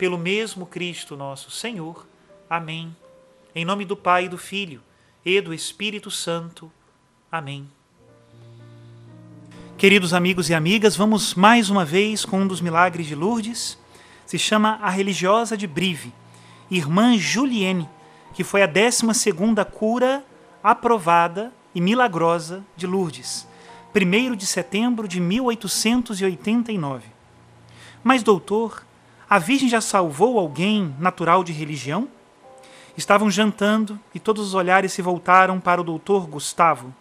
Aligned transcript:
pelo 0.00 0.16
mesmo 0.16 0.64
Cristo 0.64 1.14
nosso 1.14 1.50
Senhor. 1.50 2.08
Amém. 2.48 2.96
Em 3.54 3.66
nome 3.66 3.84
do 3.84 3.94
Pai, 3.94 4.30
do 4.30 4.38
Filho 4.38 4.80
e 5.22 5.42
do 5.42 5.52
Espírito 5.52 6.10
Santo. 6.10 6.72
Amém. 7.30 7.68
Queridos 9.76 10.14
amigos 10.14 10.48
e 10.48 10.54
amigas, 10.54 10.96
vamos 10.96 11.34
mais 11.34 11.68
uma 11.68 11.84
vez 11.84 12.24
com 12.24 12.40
um 12.40 12.46
dos 12.46 12.62
milagres 12.62 13.06
de 13.08 13.14
Lourdes. 13.14 13.78
Se 14.24 14.38
chama 14.38 14.78
A 14.80 14.88
Religiosa 14.88 15.54
de 15.54 15.66
Brive, 15.66 16.14
irmã 16.70 17.18
Juliene, 17.18 17.86
que 18.32 18.42
foi 18.42 18.62
a 18.62 18.66
12 18.66 19.04
cura 19.70 20.24
aprovada 20.62 21.52
e 21.74 21.80
milagrosa 21.80 22.64
de 22.74 22.86
Lourdes, 22.86 23.46
1 23.94 24.34
de 24.34 24.46
setembro 24.46 25.06
de 25.06 25.20
1889. 25.20 27.04
Mas, 28.02 28.22
doutor, 28.22 28.82
a 29.30 29.38
Virgem 29.38 29.68
já 29.68 29.80
salvou 29.80 30.40
alguém 30.40 30.92
natural 30.98 31.44
de 31.44 31.52
religião? 31.52 32.08
Estavam 32.96 33.30
jantando 33.30 33.96
e 34.12 34.18
todos 34.18 34.44
os 34.44 34.54
olhares 34.54 34.92
se 34.92 35.00
voltaram 35.00 35.60
para 35.60 35.80
o 35.80 35.84
doutor 35.84 36.26
Gustavo. 36.26 36.92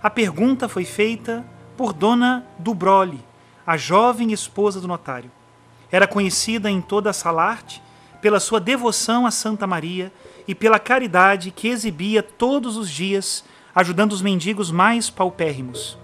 A 0.00 0.08
pergunta 0.08 0.68
foi 0.68 0.84
feita 0.84 1.44
por 1.76 1.92
Dona 1.92 2.46
Dubroli, 2.56 3.18
a 3.66 3.76
jovem 3.76 4.32
esposa 4.32 4.80
do 4.80 4.86
notário. 4.86 5.28
Era 5.90 6.06
conhecida 6.06 6.70
em 6.70 6.80
toda 6.80 7.10
a 7.10 7.12
Salarte 7.12 7.82
pela 8.22 8.38
sua 8.38 8.60
devoção 8.60 9.26
a 9.26 9.32
Santa 9.32 9.66
Maria 9.66 10.12
e 10.46 10.54
pela 10.54 10.78
caridade 10.78 11.50
que 11.50 11.66
exibia 11.66 12.22
todos 12.22 12.76
os 12.76 12.88
dias, 12.88 13.44
ajudando 13.74 14.12
os 14.12 14.22
mendigos 14.22 14.70
mais 14.70 15.10
paupérrimos. 15.10 15.98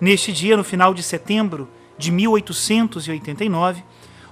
Neste 0.00 0.32
dia, 0.32 0.56
no 0.56 0.64
final 0.64 0.92
de 0.92 1.04
setembro 1.04 1.68
de 1.96 2.10
1889, 2.10 3.84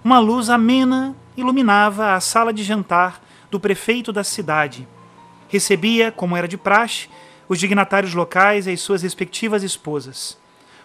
uma 0.05 0.19
luz 0.19 0.51
amena 0.51 1.15
iluminava 1.37 2.15
a 2.15 2.21
sala 2.21 2.53
de 2.53 2.63
jantar 2.63 3.23
do 3.51 3.61
prefeito 3.61 4.13
da 4.13 4.25
cidade. 4.25 4.87
Recebia, 5.49 6.11
como 6.11 6.37
era 6.37 6.49
de 6.49 6.57
praxe, 6.57 7.09
os 7.49 7.59
dignatários 7.59 8.15
locais 8.15 8.67
e 8.67 8.71
as 8.71 8.81
suas 8.81 9.03
respectivas 9.03 9.63
esposas. 9.63 10.39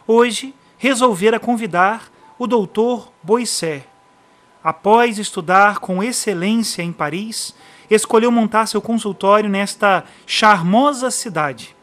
Hoje, 0.05 0.53
resolvera 0.77 1.39
convidar 1.39 2.11
o 2.37 2.45
doutor 2.45 3.11
Boissé. 3.23 3.85
Após 4.63 5.17
estudar 5.17 5.79
com 5.79 6.03
excelência 6.03 6.83
em 6.83 6.91
Paris, 6.91 7.55
escolheu 7.89 8.31
montar 8.31 8.67
seu 8.67 8.81
consultório 8.81 9.49
nesta 9.49 10.03
charmosa 10.25 11.09
cidade. 11.09 11.75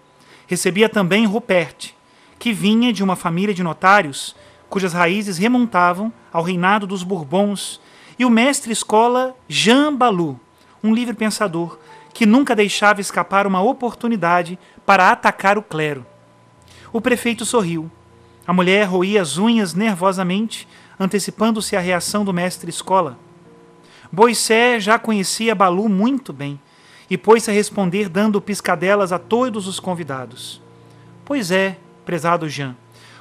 Recebia 0.46 0.88
também 0.88 1.26
Rupert, 1.26 1.94
que 2.38 2.52
vinha 2.52 2.92
de 2.92 3.02
uma 3.02 3.16
família 3.16 3.54
de 3.54 3.62
notários 3.62 4.36
cujas 4.74 4.92
raízes 4.92 5.38
remontavam 5.38 6.12
ao 6.32 6.42
reinado 6.42 6.84
dos 6.84 7.04
Bourbons, 7.04 7.80
e 8.18 8.24
o 8.24 8.30
mestre-escola 8.30 9.32
Jean 9.48 9.94
Balou, 9.94 10.40
um 10.82 10.92
livre 10.92 11.14
pensador 11.14 11.78
que 12.12 12.26
nunca 12.26 12.56
deixava 12.56 13.00
escapar 13.00 13.46
uma 13.46 13.62
oportunidade 13.62 14.58
para 14.84 15.12
atacar 15.12 15.56
o 15.56 15.62
clero. 15.62 16.04
O 16.92 17.00
prefeito 17.00 17.44
sorriu. 17.44 17.88
A 18.44 18.52
mulher 18.52 18.88
roía 18.88 19.22
as 19.22 19.38
unhas 19.38 19.74
nervosamente, 19.74 20.66
antecipando-se 20.98 21.76
à 21.76 21.80
reação 21.80 22.24
do 22.24 22.32
mestre-escola. 22.32 23.16
Boissé 24.10 24.80
já 24.80 24.98
conhecia 24.98 25.54
Balu 25.54 25.88
muito 25.88 26.32
bem 26.32 26.60
e 27.08 27.16
pôs-se 27.16 27.48
a 27.48 27.54
responder 27.54 28.08
dando 28.08 28.40
piscadelas 28.40 29.12
a 29.12 29.20
todos 29.20 29.68
os 29.68 29.78
convidados. 29.78 30.60
Pois 31.24 31.52
é, 31.52 31.78
prezado 32.04 32.48
Jean, 32.48 32.74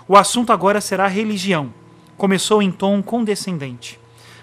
o 0.07 0.17
assunto 0.17 0.51
agora 0.51 0.81
será 0.81 1.07
religião. 1.07 1.73
Começou 2.17 2.61
em 2.61 2.71
tom 2.71 3.01
condescendente. 3.01 3.99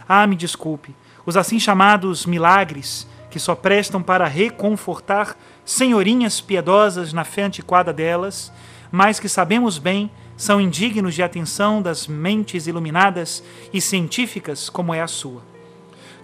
Ah, 0.09 0.27
me 0.27 0.37
desculpe, 0.37 0.95
os 1.25 1.37
assim 1.37 1.61
chamados 1.61 2.27
milagres, 2.27 3.07
que 3.31 3.39
só 3.39 3.55
prestam 3.55 4.03
para 4.03 4.27
reconfortar 4.27 5.37
senhorinhas 5.65 6.41
piedosas 6.41 7.13
na 7.13 7.25
fé 7.25 7.45
antiquada 7.45 7.93
delas, 7.93 8.53
mas 8.91 9.21
que 9.21 9.29
sabemos 9.29 9.79
bem 9.79 10.11
são 10.37 10.61
indignos 10.61 11.15
de 11.15 11.23
atenção 11.23 11.83
das 11.83 12.07
mentes 12.07 12.67
iluminadas 12.67 13.45
e 13.73 13.81
científicas 13.81 14.71
como 14.71 14.95
é 14.95 15.03
a 15.03 15.07
sua. 15.07 15.43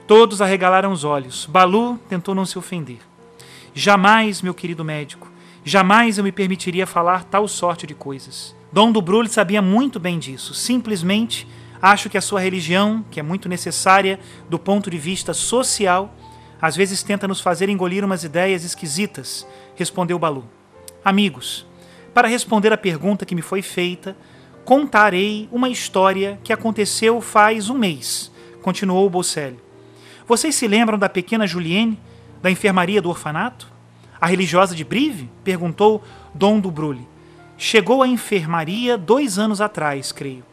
Todos 0.06 0.41
arregalaram 0.41 0.91
os 0.91 1.04
olhos. 1.04 1.44
Balu 1.44 1.98
tentou 2.08 2.34
não 2.34 2.47
se 2.47 2.58
ofender. 2.58 2.98
Jamais, 3.74 4.41
meu 4.41 4.54
querido 4.54 4.82
médico, 4.82 5.30
jamais 5.62 6.16
eu 6.16 6.24
me 6.24 6.32
permitiria 6.32 6.86
falar 6.86 7.24
tal 7.24 7.47
sorte 7.47 7.86
de 7.86 7.94
coisas. 7.94 8.56
Dom 8.76 8.92
do 8.92 9.00
Brulho 9.00 9.26
sabia 9.26 9.62
muito 9.62 9.98
bem 9.98 10.19
disso. 10.19 10.53
Simplesmente 10.53 11.48
acho 11.81 12.10
que 12.10 12.19
a 12.19 12.20
sua 12.20 12.41
religião, 12.41 13.03
que 13.10 13.19
é 13.19 13.22
muito 13.22 13.48
necessária 13.48 14.20
do 14.50 14.59
ponto 14.59 14.91
de 14.91 14.98
vista 14.98 15.32
social, 15.32 16.14
às 16.60 16.76
vezes 16.76 17.03
tenta 17.03 17.26
nos 17.26 17.41
fazer 17.41 17.70
engolir 17.70 18.04
umas 18.04 18.22
ideias 18.22 18.65
esquisitas, 18.65 19.47
respondeu 19.76 20.19
Balu. 20.19 20.44
Amigos, 21.03 21.65
para 22.12 22.28
responder 22.28 22.70
à 22.70 22.76
pergunta 22.76 23.25
que 23.25 23.34
me 23.34 23.41
foi 23.41 23.62
feita, 23.62 24.15
contarei 24.62 25.48
uma 25.50 25.70
história 25.70 26.38
que 26.44 26.53
aconteceu 26.53 27.19
faz 27.22 27.70
um 27.70 27.78
mês, 27.78 28.31
continuou 28.60 29.09
Bocelli. 29.09 29.59
Vocês 30.28 30.54
se 30.54 30.68
lembram 30.68 30.98
da 30.98 31.09
pequena 31.09 31.47
Julienne, 31.47 31.98
da 32.42 32.51
enfermaria 32.51 33.01
do 33.01 33.09
orfanato? 33.09 33.72
A 34.21 34.27
religiosa 34.27 34.74
de 34.74 34.84
Brive? 34.84 35.30
perguntou 35.42 36.04
Dom 36.34 36.60
do 36.60 36.71
Brulli. 36.71 37.16
Chegou 37.58 38.03
à 38.03 38.08
enfermaria 38.08 38.98
dois 38.98 39.38
anos 39.38 39.60
atrás, 39.60 40.12
creio. 40.12 40.44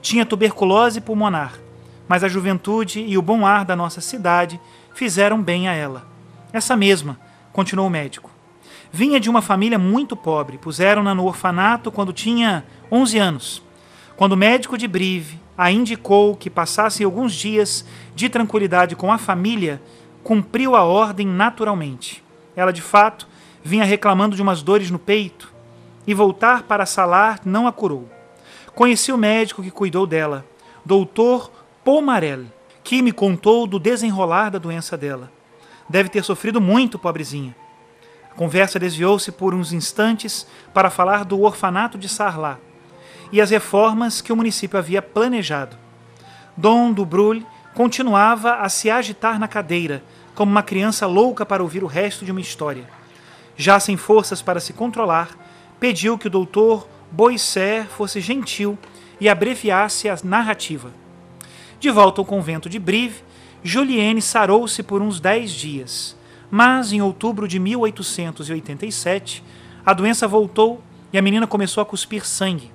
Tinha 0.00 0.24
tuberculose 0.24 1.00
pulmonar, 1.00 1.54
mas 2.06 2.22
a 2.22 2.28
juventude 2.28 3.00
e 3.00 3.18
o 3.18 3.22
bom 3.22 3.44
ar 3.44 3.64
da 3.64 3.74
nossa 3.74 4.00
cidade 4.00 4.60
fizeram 4.94 5.42
bem 5.42 5.68
a 5.68 5.72
ela. 5.72 6.06
Essa 6.52 6.76
mesma, 6.76 7.18
continuou 7.52 7.88
o 7.88 7.90
médico. 7.90 8.30
Vinha 8.92 9.18
de 9.18 9.28
uma 9.28 9.42
família 9.42 9.78
muito 9.78 10.14
pobre, 10.14 10.58
puseram-na 10.58 11.14
no 11.14 11.24
orfanato 11.24 11.90
quando 11.90 12.12
tinha 12.12 12.64
11 12.90 13.18
anos. 13.18 13.62
Quando 14.16 14.32
o 14.32 14.36
médico 14.36 14.78
de 14.78 14.86
Brive 14.86 15.40
a 15.56 15.70
indicou 15.70 16.36
que 16.36 16.48
passassem 16.48 17.04
alguns 17.04 17.34
dias 17.34 17.84
de 18.14 18.28
tranquilidade 18.28 18.94
com 18.94 19.12
a 19.12 19.18
família, 19.18 19.82
cumpriu 20.22 20.76
a 20.76 20.84
ordem 20.84 21.26
naturalmente. 21.26 22.22
Ela, 22.54 22.72
de 22.72 22.82
fato, 22.82 23.26
vinha 23.64 23.84
reclamando 23.84 24.36
de 24.36 24.42
umas 24.42 24.62
dores 24.62 24.90
no 24.90 24.98
peito, 24.98 25.51
e 26.06 26.14
voltar 26.14 26.64
para 26.64 26.86
Salar 26.86 27.40
não 27.44 27.66
a 27.66 27.72
curou. 27.72 28.08
Conheci 28.74 29.12
o 29.12 29.18
médico 29.18 29.62
que 29.62 29.70
cuidou 29.70 30.06
dela, 30.06 30.44
doutor 30.84 31.50
Pomarel, 31.84 32.44
que 32.82 33.02
me 33.02 33.12
contou 33.12 33.66
do 33.66 33.78
desenrolar 33.78 34.50
da 34.50 34.58
doença 34.58 34.96
dela. 34.96 35.30
Deve 35.88 36.08
ter 36.08 36.24
sofrido 36.24 36.60
muito, 36.60 36.98
pobrezinha. 36.98 37.54
A 38.30 38.34
conversa 38.34 38.78
desviou-se 38.78 39.30
por 39.30 39.54
uns 39.54 39.72
instantes 39.72 40.46
para 40.72 40.90
falar 40.90 41.24
do 41.24 41.42
orfanato 41.42 41.98
de 41.98 42.08
Sarlá 42.08 42.58
e 43.30 43.40
as 43.40 43.50
reformas 43.50 44.20
que 44.20 44.32
o 44.32 44.36
município 44.36 44.78
havia 44.78 45.02
planejado. 45.02 45.76
Dom 46.56 46.92
do 46.92 47.04
Brulhe 47.04 47.46
continuava 47.74 48.56
a 48.56 48.68
se 48.68 48.90
agitar 48.90 49.38
na 49.38 49.48
cadeira, 49.48 50.02
como 50.34 50.50
uma 50.50 50.62
criança 50.62 51.06
louca 51.06 51.44
para 51.44 51.62
ouvir 51.62 51.82
o 51.82 51.86
resto 51.86 52.24
de 52.24 52.30
uma 52.30 52.40
história. 52.40 52.88
Já 53.56 53.80
sem 53.80 53.96
forças 53.96 54.42
para 54.42 54.60
se 54.60 54.72
controlar, 54.72 55.28
pediu 55.82 56.16
que 56.16 56.28
o 56.28 56.30
doutor 56.30 56.86
Boisser 57.10 57.86
fosse 57.88 58.20
gentil 58.20 58.78
e 59.20 59.28
abreviasse 59.28 60.08
a 60.08 60.16
narrativa. 60.22 60.92
De 61.80 61.90
volta 61.90 62.20
ao 62.20 62.24
convento 62.24 62.68
de 62.68 62.78
Brive, 62.78 63.24
Julienne 63.64 64.22
sarou-se 64.22 64.80
por 64.84 65.02
uns 65.02 65.18
dez 65.18 65.50
dias, 65.50 66.16
mas 66.48 66.92
em 66.92 67.02
outubro 67.02 67.48
de 67.48 67.58
1887 67.58 69.42
a 69.84 69.92
doença 69.92 70.28
voltou 70.28 70.80
e 71.12 71.18
a 71.18 71.22
menina 71.22 71.48
começou 71.48 71.82
a 71.82 71.84
cuspir 71.84 72.24
sangue. 72.24 72.70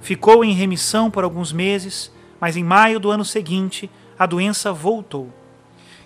Ficou 0.00 0.44
em 0.44 0.52
remissão 0.52 1.10
por 1.10 1.24
alguns 1.24 1.50
meses, 1.50 2.12
mas 2.40 2.56
em 2.56 2.62
maio 2.62 3.00
do 3.00 3.10
ano 3.10 3.24
seguinte 3.24 3.90
a 4.16 4.24
doença 4.24 4.72
voltou. 4.72 5.34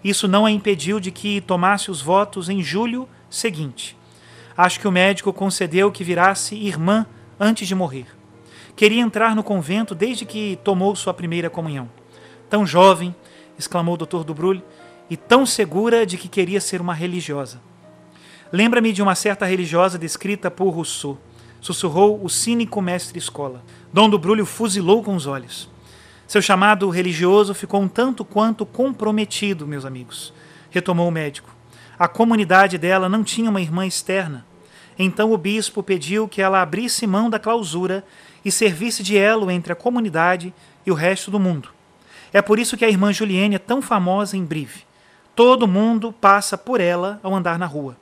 Isso 0.02 0.26
não 0.26 0.46
a 0.46 0.50
impediu 0.50 1.00
de 1.00 1.10
que 1.10 1.42
tomasse 1.42 1.90
os 1.90 2.00
votos 2.00 2.48
em 2.48 2.62
julho 2.62 3.06
seguinte. 3.28 3.99
Acho 4.62 4.78
que 4.78 4.86
o 4.86 4.92
médico 4.92 5.32
concedeu 5.32 5.90
que 5.90 6.04
virasse 6.04 6.54
irmã 6.54 7.06
antes 7.40 7.66
de 7.66 7.74
morrer. 7.74 8.04
Queria 8.76 9.00
entrar 9.00 9.34
no 9.34 9.42
convento 9.42 9.94
desde 9.94 10.26
que 10.26 10.58
tomou 10.62 10.94
sua 10.94 11.14
primeira 11.14 11.48
comunhão. 11.48 11.88
Tão 12.50 12.66
jovem, 12.66 13.16
exclamou 13.58 13.94
o 13.94 13.96
Dr. 13.96 14.22
Dubrulho, 14.22 14.62
e 15.08 15.16
tão 15.16 15.46
segura 15.46 16.04
de 16.04 16.18
que 16.18 16.28
queria 16.28 16.60
ser 16.60 16.78
uma 16.78 16.92
religiosa. 16.92 17.58
Lembra-me 18.52 18.92
de 18.92 19.00
uma 19.00 19.14
certa 19.14 19.46
religiosa 19.46 19.98
descrita 19.98 20.50
por 20.50 20.68
Rousseau, 20.68 21.18
sussurrou 21.58 22.22
o 22.22 22.28
cínico 22.28 22.82
mestre-escola. 22.82 23.64
Dom 23.90 24.10
Dubrulho 24.10 24.44
fuzilou 24.44 25.02
com 25.02 25.16
os 25.16 25.26
olhos. 25.26 25.70
Seu 26.26 26.42
chamado 26.42 26.90
religioso 26.90 27.54
ficou 27.54 27.80
um 27.80 27.88
tanto 27.88 28.26
quanto 28.26 28.66
comprometido, 28.66 29.66
meus 29.66 29.86
amigos, 29.86 30.34
retomou 30.70 31.08
o 31.08 31.10
médico. 31.10 31.48
A 31.98 32.06
comunidade 32.06 32.76
dela 32.76 33.08
não 33.08 33.24
tinha 33.24 33.48
uma 33.48 33.62
irmã 33.62 33.86
externa. 33.86 34.49
Então 35.02 35.32
o 35.32 35.38
bispo 35.38 35.82
pediu 35.82 36.28
que 36.28 36.42
ela 36.42 36.60
abrisse 36.60 37.06
mão 37.06 37.30
da 37.30 37.38
clausura 37.38 38.04
e 38.44 38.52
servisse 38.52 39.02
de 39.02 39.16
elo 39.16 39.50
entre 39.50 39.72
a 39.72 39.76
comunidade 39.76 40.52
e 40.84 40.90
o 40.90 40.94
resto 40.94 41.30
do 41.30 41.40
mundo. 41.40 41.70
É 42.34 42.42
por 42.42 42.58
isso 42.58 42.76
que 42.76 42.84
a 42.84 42.88
irmã 42.88 43.10
Juliene 43.10 43.54
é 43.54 43.58
tão 43.58 43.80
famosa 43.80 44.36
em 44.36 44.44
Brive. 44.44 44.84
Todo 45.34 45.66
mundo 45.66 46.12
passa 46.12 46.58
por 46.58 46.82
ela 46.82 47.18
ao 47.22 47.34
andar 47.34 47.58
na 47.58 47.64
rua. 47.64 47.96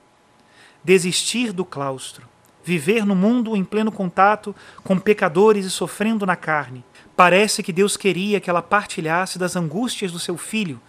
Desistir 0.83 1.53
do 1.53 1.63
claustro, 1.63 2.27
viver 2.65 3.05
no 3.05 3.15
mundo 3.15 3.55
em 3.55 3.63
pleno 3.63 3.93
contato 3.93 4.53
com 4.83 4.99
pecadores 4.99 5.65
e 5.65 5.71
sofrendo 5.71 6.25
na 6.25 6.35
carne. 6.35 6.83
Parece 7.15 7.63
que 7.63 7.71
Deus 7.71 7.95
queria 7.95 8.41
que 8.41 8.49
ela 8.49 8.61
partilhasse 8.61 9.39
das 9.39 9.55
angústias 9.55 10.11
do 10.11 10.19
seu 10.19 10.35
filho, 10.35 10.81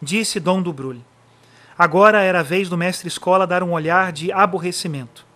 disse 0.00 0.40
Dom 0.40 0.62
do 0.62 0.72
Brulho. 0.72 1.04
Agora 1.76 2.22
era 2.22 2.40
a 2.40 2.42
vez 2.42 2.70
do 2.70 2.78
mestre 2.78 3.06
escola 3.06 3.46
dar 3.46 3.62
um 3.62 3.72
olhar 3.72 4.12
de 4.12 4.32
aborrecimento. 4.32 5.27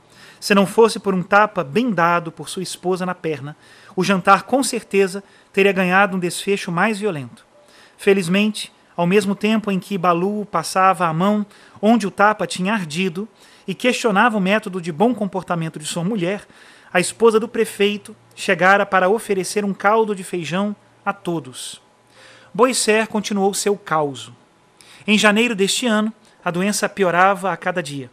Se 0.42 0.56
não 0.56 0.66
fosse 0.66 0.98
por 0.98 1.14
um 1.14 1.22
tapa 1.22 1.62
bem 1.62 1.92
dado 1.92 2.32
por 2.32 2.48
sua 2.48 2.64
esposa 2.64 3.06
na 3.06 3.14
perna, 3.14 3.56
o 3.94 4.02
jantar 4.02 4.42
com 4.42 4.60
certeza 4.60 5.22
teria 5.52 5.70
ganhado 5.70 6.16
um 6.16 6.18
desfecho 6.18 6.72
mais 6.72 6.98
violento. 6.98 7.46
Felizmente, 7.96 8.72
ao 8.96 9.06
mesmo 9.06 9.36
tempo 9.36 9.70
em 9.70 9.78
que 9.78 9.96
Balu 9.96 10.44
passava 10.46 11.06
a 11.06 11.12
mão 11.12 11.46
onde 11.80 12.08
o 12.08 12.10
tapa 12.10 12.44
tinha 12.44 12.72
ardido 12.72 13.28
e 13.68 13.72
questionava 13.72 14.36
o 14.36 14.40
método 14.40 14.80
de 14.80 14.90
bom 14.90 15.14
comportamento 15.14 15.78
de 15.78 15.86
sua 15.86 16.02
mulher, 16.02 16.44
a 16.92 16.98
esposa 16.98 17.38
do 17.38 17.46
prefeito 17.46 18.12
chegara 18.34 18.84
para 18.84 19.08
oferecer 19.08 19.64
um 19.64 19.72
caldo 19.72 20.12
de 20.12 20.24
feijão 20.24 20.74
a 21.06 21.12
todos. 21.12 21.80
Boisser 22.52 23.06
continuou 23.06 23.54
seu 23.54 23.76
causo. 23.76 24.34
Em 25.06 25.16
janeiro 25.16 25.54
deste 25.54 25.86
ano, 25.86 26.12
a 26.44 26.50
doença 26.50 26.88
piorava 26.88 27.52
a 27.52 27.56
cada 27.56 27.80
dia. 27.80 28.10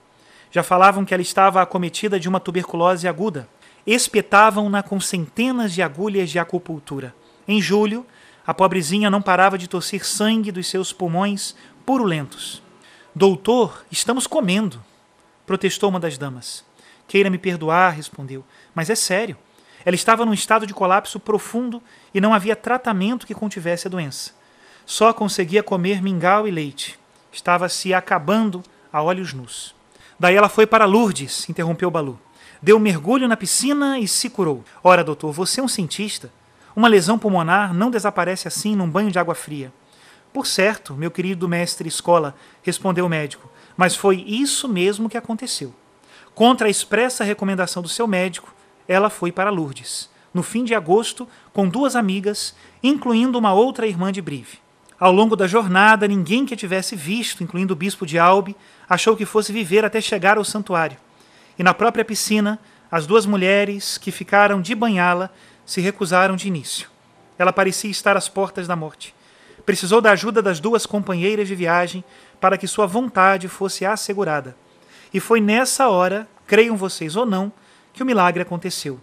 Já 0.52 0.64
falavam 0.64 1.06
que 1.06 1.14
ela 1.14 1.22
estava 1.22 1.62
acometida 1.62 2.20
de 2.20 2.28
uma 2.28 2.40
tuberculose 2.40 3.08
aguda. 3.08 3.48
Espetavam-na 3.86 4.82
com 4.82 5.00
centenas 5.00 5.74
de 5.74 5.82
agulhas 5.82 6.30
de 6.30 6.40
acupuntura. 6.40 7.14
Em 7.48 7.62
julho, 7.62 8.06
a 8.46 8.54
pobrezinha 8.54 9.10
não 9.10 9.22
parava 9.22 9.58
de 9.58 9.68
tossir 9.68 10.04
sangue 10.06 10.52
dos 10.52 10.68
seus 10.68 10.92
pulmões 10.92 11.56
purulentos. 11.86 12.64
Doutor, 13.14 13.86
estamos 13.92 14.26
comendo, 14.26 14.84
protestou 15.46 15.90
uma 15.90 16.00
das 16.00 16.18
damas. 16.18 16.64
Queira 17.08 17.30
me 17.30 17.38
perdoar, 17.38 17.92
respondeu, 17.92 18.44
mas 18.74 18.90
é 18.90 18.96
sério. 18.96 19.38
Ela 19.86 19.96
estava 19.96 20.26
num 20.26 20.34
estado 20.34 20.68
de 20.68 20.74
colapso 20.74 21.20
profundo 21.20 21.82
e 22.14 22.20
não 22.20 22.34
havia 22.34 22.56
tratamento 22.56 23.26
que 23.26 23.34
contivesse 23.34 23.88
a 23.88 23.90
doença. 23.90 24.32
Só 24.86 25.14
conseguia 25.14 25.64
comer 25.64 26.02
mingau 26.02 26.48
e 26.48 26.52
leite. 26.52 27.00
Estava 27.32 27.70
se 27.70 27.94
acabando 27.94 28.64
a 28.92 29.02
olhos 29.02 29.34
nus. 29.34 29.79
Daí 30.20 30.36
ela 30.36 30.50
foi 30.50 30.68
para 30.68 30.86
Lourdes, 30.86 31.48
interrompeu 31.48 31.90
Balu. 31.90 32.20
Deu 32.62 32.76
um 32.76 32.80
mergulho 32.80 33.28
na 33.28 33.38
piscina 33.38 33.98
e 33.98 34.08
se 34.08 34.30
curou. 34.30 34.66
Ora, 34.84 35.04
doutor, 35.04 35.32
você 35.32 35.62
é 35.62 35.64
um 35.64 35.68
cientista. 35.68 36.30
Uma 36.76 36.90
lesão 36.90 37.18
pulmonar 37.18 37.74
não 37.74 37.90
desaparece 37.90 38.48
assim 38.48 38.76
num 38.76 38.90
banho 38.90 39.10
de 39.10 39.18
água 39.18 39.34
fria. 39.34 39.72
Por 40.34 40.46
certo, 40.46 40.94
meu 40.94 41.10
querido 41.10 41.48
mestre 41.48 41.88
escola, 41.88 42.36
respondeu 42.62 43.06
o 43.06 43.10
médico, 43.10 43.50
mas 43.78 43.96
foi 43.96 44.18
isso 44.28 44.68
mesmo 44.68 45.10
que 45.10 45.18
aconteceu. 45.18 45.74
Contra 46.36 46.68
a 46.68 46.70
expressa 46.70 47.24
recomendação 47.24 47.82
do 47.82 47.90
seu 47.90 48.06
médico, 48.06 48.54
ela 48.88 49.10
foi 49.10 49.32
para 49.32 49.50
Lourdes, 49.50 50.10
no 50.34 50.44
fim 50.44 50.64
de 50.64 50.76
agosto, 50.76 51.28
com 51.54 51.68
duas 51.68 51.96
amigas, 51.96 52.54
incluindo 52.84 53.38
uma 53.38 53.54
outra 53.54 53.88
irmã 53.88 54.12
de 54.12 54.22
Brive. 54.22 54.60
Ao 55.00 55.14
longo 55.14 55.34
da 55.34 55.48
jornada, 55.48 56.06
ninguém 56.10 56.46
que 56.46 56.54
a 56.54 56.58
tivesse 56.58 56.94
visto, 56.94 57.42
incluindo 57.42 57.72
o 57.74 57.76
bispo 57.76 58.06
de 58.06 58.20
Albi, 58.20 58.54
achou 58.88 59.16
que 59.16 59.26
fosse 59.26 59.54
viver 59.54 59.86
até 59.86 60.02
chegar 60.02 60.38
ao 60.38 60.44
santuário. 60.44 60.98
E 61.58 61.64
na 61.64 61.74
própria 61.74 62.04
piscina, 62.04 62.60
as 62.92 63.08
duas 63.08 63.26
mulheres 63.26 63.98
que 63.98 64.12
ficaram 64.12 64.62
de 64.62 64.76
banhá-la 64.76 65.30
se 65.66 65.80
recusaram 65.80 66.36
de 66.36 66.50
início. 66.50 66.90
Ela 67.38 67.54
parecia 67.54 67.90
estar 67.90 68.18
às 68.18 68.28
portas 68.28 68.68
da 68.68 68.76
morte. 68.76 69.16
Precisou 69.66 70.02
da 70.02 70.12
ajuda 70.12 70.42
das 70.42 70.60
duas 70.60 70.86
companheiras 70.86 71.48
de 71.48 71.56
viagem 71.56 72.04
para 72.42 72.58
que 72.58 72.68
sua 72.68 72.86
vontade 72.86 73.48
fosse 73.48 73.86
assegurada. 73.86 74.58
E 75.14 75.20
foi 75.22 75.40
nessa 75.40 75.88
hora, 75.88 76.28
creiam 76.46 76.76
vocês 76.76 77.16
ou 77.16 77.26
não, 77.26 77.54
que 77.94 78.04
o 78.04 78.06
milagre 78.06 78.42
aconteceu. 78.42 79.00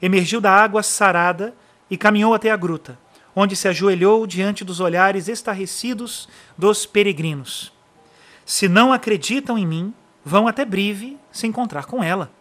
Emergiu 0.00 0.40
da 0.40 0.52
água 0.52 0.84
sarada 0.84 1.52
e 1.90 1.96
caminhou 1.96 2.32
até 2.32 2.52
a 2.52 2.56
gruta 2.56 2.96
onde 3.38 3.54
se 3.54 3.68
ajoelhou 3.68 4.26
diante 4.26 4.64
dos 4.64 4.80
olhares 4.80 5.28
estarrecidos 5.28 6.26
dos 6.56 6.86
peregrinos. 6.86 7.70
Se 8.46 8.66
não 8.66 8.94
acreditam 8.94 9.58
em 9.58 9.66
mim, 9.66 9.92
vão 10.24 10.48
até 10.48 10.64
Brive 10.64 11.18
se 11.30 11.46
encontrar 11.46 11.84
com 11.84 12.02
ela. 12.02 12.32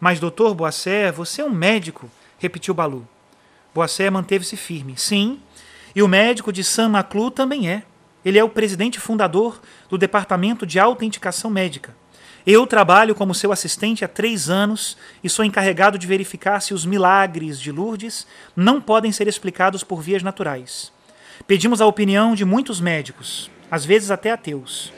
Mas, 0.00 0.18
doutor 0.18 0.54
Boissé, 0.54 1.12
você 1.12 1.42
é 1.42 1.44
um 1.44 1.50
médico, 1.50 2.10
repetiu 2.38 2.72
Balu. 2.72 3.06
Boissé 3.74 4.08
manteve-se 4.08 4.56
firme. 4.56 4.94
Sim, 4.96 5.40
e 5.94 6.02
o 6.02 6.08
médico 6.08 6.52
de 6.52 6.64
Saint-Maclou 6.64 7.30
também 7.30 7.68
é. 7.68 7.82
Ele 8.24 8.38
é 8.38 8.44
o 8.44 8.48
presidente 8.48 8.98
fundador 8.98 9.60
do 9.90 9.98
Departamento 9.98 10.66
de 10.66 10.80
Autenticação 10.80 11.50
Médica. 11.50 11.94
Eu 12.46 12.66
trabalho 12.66 13.14
como 13.14 13.34
seu 13.34 13.52
assistente 13.52 14.04
há 14.04 14.08
três 14.08 14.50
anos 14.50 14.98
e 15.22 15.30
sou 15.30 15.46
encarregado 15.46 15.96
de 15.96 16.06
verificar 16.06 16.60
se 16.60 16.74
os 16.74 16.84
milagres 16.84 17.58
de 17.58 17.72
Lourdes 17.72 18.26
não 18.54 18.82
podem 18.82 19.10
ser 19.10 19.26
explicados 19.26 19.82
por 19.82 20.02
vias 20.02 20.22
naturais. 20.22 20.92
Pedimos 21.46 21.80
a 21.80 21.86
opinião 21.86 22.34
de 22.34 22.44
muitos 22.44 22.82
médicos, 22.82 23.50
às 23.70 23.86
vezes 23.86 24.10
até 24.10 24.30
ateus. 24.30 24.92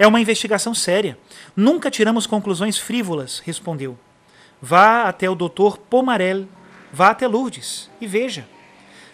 É 0.00 0.06
uma 0.06 0.20
investigação 0.20 0.74
séria. 0.74 1.16
Nunca 1.54 1.92
tiramos 1.92 2.26
conclusões 2.26 2.76
frívolas, 2.76 3.40
respondeu. 3.44 3.96
Vá 4.60 5.04
até 5.04 5.30
o 5.30 5.36
doutor 5.36 5.78
Pomarel, 5.78 6.48
vá 6.92 7.10
até 7.10 7.28
Lourdes 7.28 7.88
e 8.00 8.06
veja. 8.06 8.48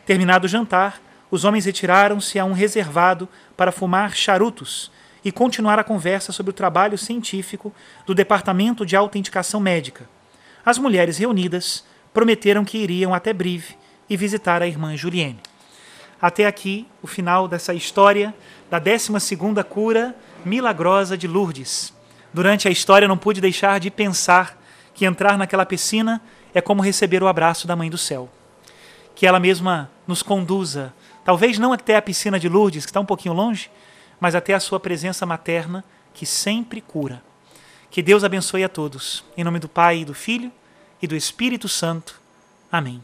Terminado 0.06 0.46
o 0.46 0.48
jantar, 0.48 0.98
os 1.30 1.44
homens 1.44 1.66
retiraram-se 1.66 2.38
a 2.38 2.44
um 2.46 2.52
reservado 2.52 3.28
para 3.54 3.70
fumar 3.70 4.16
charutos 4.16 4.90
e 5.26 5.32
continuar 5.32 5.76
a 5.76 5.82
conversa 5.82 6.30
sobre 6.30 6.50
o 6.50 6.52
trabalho 6.52 6.96
científico 6.96 7.74
do 8.06 8.14
Departamento 8.14 8.86
de 8.86 8.94
Autenticação 8.94 9.58
Médica. 9.58 10.08
As 10.64 10.78
mulheres 10.78 11.18
reunidas 11.18 11.84
prometeram 12.14 12.64
que 12.64 12.78
iriam 12.78 13.12
até 13.12 13.32
Brive 13.32 13.76
e 14.08 14.16
visitar 14.16 14.62
a 14.62 14.68
irmã 14.68 14.96
Julienne. 14.96 15.40
Até 16.22 16.46
aqui, 16.46 16.86
o 17.02 17.08
final 17.08 17.48
dessa 17.48 17.74
história 17.74 18.32
da 18.70 18.80
12ª 18.80 19.64
cura 19.64 20.14
milagrosa 20.44 21.18
de 21.18 21.26
Lourdes. 21.26 21.92
Durante 22.32 22.68
a 22.68 22.70
história 22.70 23.08
não 23.08 23.18
pude 23.18 23.40
deixar 23.40 23.80
de 23.80 23.90
pensar 23.90 24.56
que 24.94 25.04
entrar 25.04 25.36
naquela 25.36 25.66
piscina 25.66 26.22
é 26.54 26.60
como 26.60 26.82
receber 26.82 27.20
o 27.20 27.26
abraço 27.26 27.66
da 27.66 27.74
Mãe 27.74 27.90
do 27.90 27.98
Céu. 27.98 28.30
Que 29.12 29.26
ela 29.26 29.40
mesma 29.40 29.90
nos 30.06 30.22
conduza 30.22 30.94
Talvez 31.26 31.58
não 31.58 31.72
até 31.72 31.96
a 31.96 32.02
piscina 32.02 32.38
de 32.38 32.48
Lourdes, 32.48 32.86
que 32.86 32.90
está 32.90 33.00
um 33.00 33.04
pouquinho 33.04 33.34
longe, 33.34 33.68
mas 34.20 34.34
até 34.34 34.54
a 34.54 34.60
sua 34.60 34.80
presença 34.80 35.26
materna, 35.26 35.84
que 36.14 36.24
sempre 36.26 36.80
cura. 36.80 37.22
Que 37.90 38.02
Deus 38.02 38.24
abençoe 38.24 38.64
a 38.64 38.68
todos. 38.68 39.24
Em 39.36 39.44
nome 39.44 39.58
do 39.58 39.68
Pai, 39.68 39.98
e 39.98 40.04
do 40.04 40.14
Filho 40.14 40.52
e 41.00 41.06
do 41.06 41.16
Espírito 41.16 41.68
Santo. 41.68 42.20
Amém. 42.70 43.02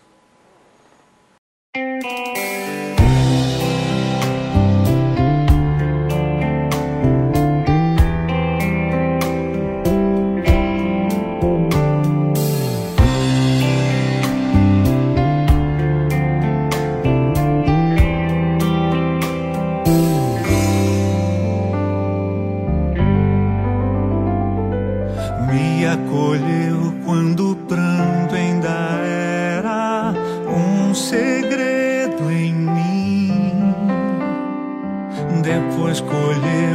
Me 36.40 36.72